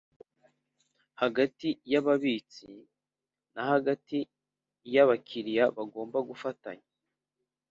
hagati 1.21 1.69
y 1.91 1.95
ababitsi 1.99 2.67
na 3.53 3.61
hagati 3.71 4.17
n 4.91 4.93
abakiriya 5.03 5.65
bagomba 5.77 6.17
gufatanya 6.29 6.87